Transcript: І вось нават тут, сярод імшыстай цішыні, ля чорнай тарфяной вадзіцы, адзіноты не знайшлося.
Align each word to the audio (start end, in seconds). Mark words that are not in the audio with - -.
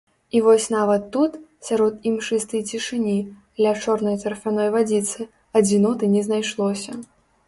І 0.37 0.39
вось 0.45 0.63
нават 0.75 1.03
тут, 1.15 1.33
сярод 1.67 2.07
імшыстай 2.11 2.63
цішыні, 2.71 3.13
ля 3.65 3.73
чорнай 3.83 4.17
тарфяной 4.23 4.71
вадзіцы, 4.77 5.29
адзіноты 5.63 6.05
не 6.15 6.21
знайшлося. 6.29 6.97